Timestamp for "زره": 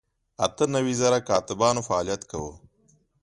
1.01-1.19